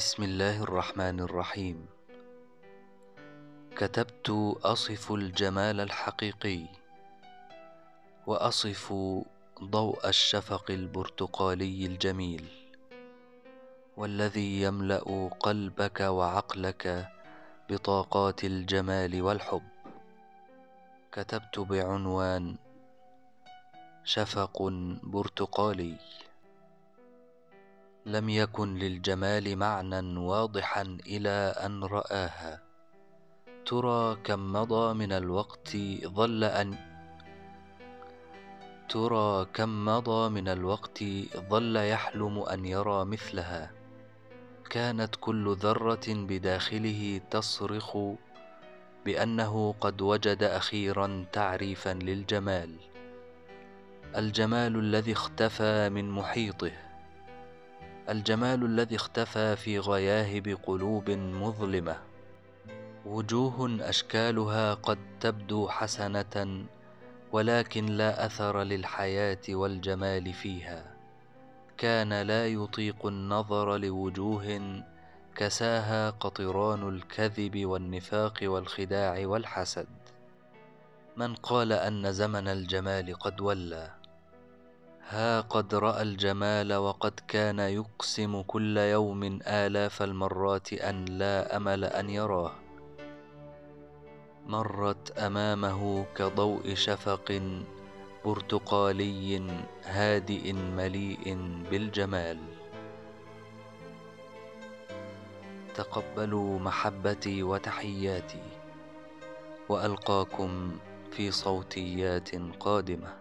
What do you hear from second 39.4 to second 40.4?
كم مضى